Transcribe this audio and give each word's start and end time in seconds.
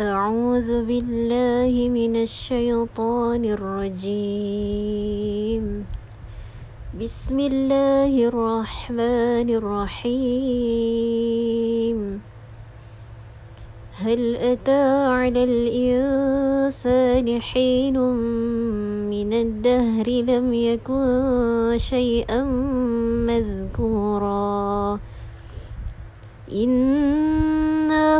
أعوذ 0.00 0.88
بالله 0.88 1.88
من 1.92 2.16
الشيطان 2.16 3.44
الرجيم. 3.44 4.84
بسم 6.96 7.40
الله 7.40 8.12
الرحمن 8.32 9.48
الرحيم. 9.60 11.20
هل 14.00 14.36
أتى 14.36 15.04
على 15.12 15.44
الإنسان 15.44 17.40
حين 17.40 18.00
من 19.12 19.32
الدهر 19.32 20.08
لم 20.08 20.54
يكن 20.54 21.76
شيئا 21.76 22.44
مذكورا 23.28 24.98
إنا 26.48 28.19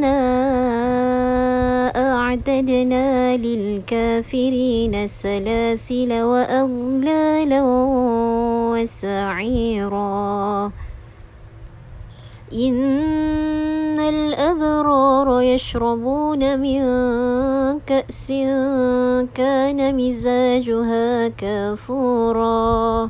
أعتدنا 2.31 3.37
للكافرين 3.37 5.07
سلاسل 5.07 6.21
وأغلالا 6.21 7.61
وسعيرا. 8.71 10.71
إن 12.53 13.99
الأبرار 13.99 15.41
يشربون 15.41 16.59
من 16.59 16.81
كأس 17.79 18.27
كان 19.35 19.97
مزاجها 19.97 21.27
كافورا. 21.27 23.09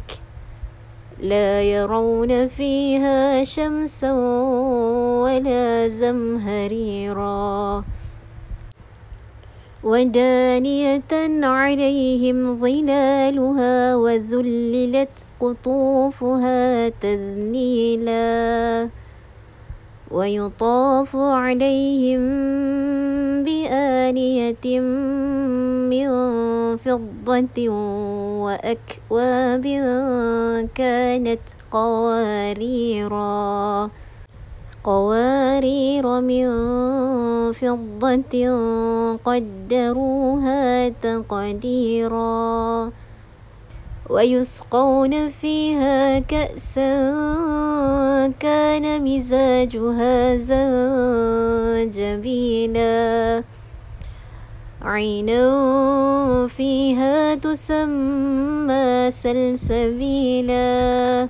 لا 1.21 1.61
يرون 1.61 2.47
فيها 2.47 3.43
شمسا 3.43 4.11
ولا 5.21 5.87
زمهريرا. 5.87 7.83
ودانية 9.83 11.11
عليهم 11.43 12.53
ظلالها 12.53 13.95
وذللت 13.95 15.15
قطوفها 15.39 16.89
تذليلا. 16.89 18.89
ويطاف 20.11 21.15
عليهم 21.15 22.21
بآنية 23.43 24.79
من 25.91 26.07
فضة 26.77 27.69
وأكواب 28.43 29.65
كانت 30.75 31.39
قواريرا. 31.71 33.89
قوارير 34.83 36.21
من 36.21 36.47
فضة 37.51 38.33
قدروها 39.17 40.89
تقديرا. 40.89 42.91
ويسقون 44.09 45.29
فيها 45.29 46.19
كأسا 46.19 46.91
كان 48.39 49.03
مزاجها 49.03 50.35
زنجبيلا 51.91 53.43
عينا 54.83 56.47
فيها 56.47 57.35
تسمى 57.35 59.11
سلسبيلا. 59.11 61.29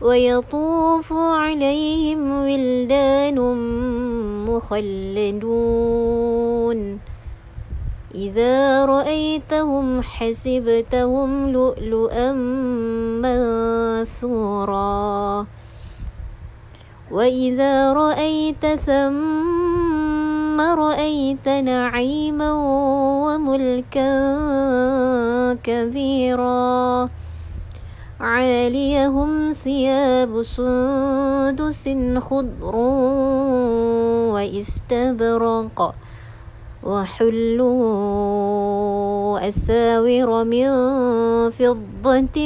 ويطوف 0.00 1.12
عليهم 1.12 2.42
ولدان 2.42 3.38
مخلدون. 4.46 5.78
إذا 8.14 8.84
رأيتهم 8.84 10.02
حسبتهم 10.02 11.50
لؤلؤا 11.50 12.32
منثورا. 13.22 15.46
وإذا 17.10 17.92
رأيت 17.92 18.66
ثم 18.66 19.37
رأيت 20.60 21.48
نعيما 21.48 22.52
وملكا 23.24 24.10
كبيرا. 25.62 27.08
عاليهم 28.20 29.50
ثياب 29.50 30.42
سندس 30.42 31.88
خضر 32.18 32.76
واستبرق 34.34 35.94
وحلوا 36.82 38.28
أساور 39.48 40.44
من 40.44 40.70
فضة 41.50 42.38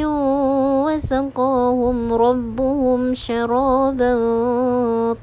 وسقاهم 0.84 2.12
ربهم 2.12 3.14
شرابا 3.14 4.14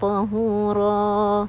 طهورا. 0.01 1.47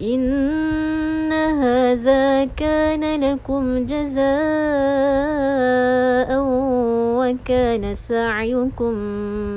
إن 0.00 1.32
هذا 1.32 2.44
كان 2.44 3.20
لكم 3.20 3.86
جزاء 3.86 4.28
وكان 7.18 7.94
سعيكم 7.94 8.94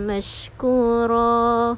مشكورا. 0.07 1.77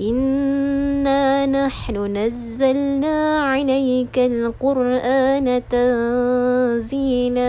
إنا 0.00 1.46
نحن 1.46 2.16
نزلنا 2.16 3.40
عليك 3.40 4.18
القرآن 4.18 5.62
تنزيلا. 5.70 7.48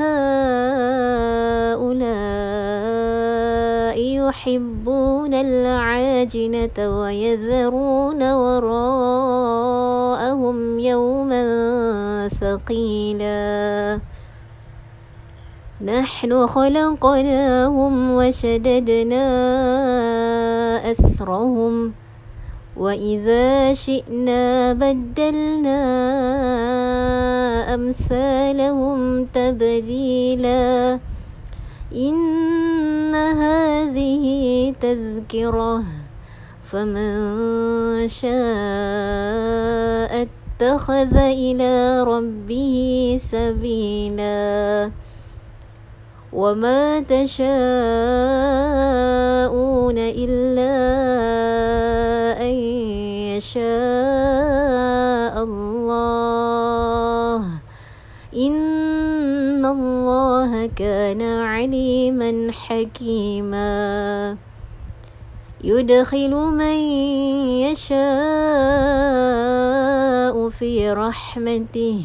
هؤلاء 0.00 1.54
يحبون 3.98 5.34
العاجنة 5.34 6.78
ويذرون 7.00 8.22
وراءهم 8.32 9.78
يوما 10.78 11.44
ثقيلا. 12.28 14.00
نحن 15.84 16.46
خلقناهم 16.46 18.10
وشددنا 18.16 19.26
أسرهم 20.90 21.92
وإذا 22.76 23.72
شئنا 23.74 24.72
بدلنا 24.72 25.82
أمثالهم 27.64 29.24
تبديلا. 29.24 30.98
إن 31.94 33.14
هذه 33.14 34.24
تذكرة 34.80 35.82
فمن 36.62 37.14
شاء 38.08 38.32
اتخذ 40.22 41.16
إلى 41.16 42.02
ربه 42.02 42.76
سبيلا. 43.20 44.90
وما 46.32 47.00
تشاءون 47.00 47.44
إلا 49.98 50.43
عليما 61.64 62.52
حكيما. 62.52 64.36
يدخل 65.64 66.34
من 66.34 66.76
يشاء 67.64 67.96
في 70.48 70.92
رحمته 70.92 72.04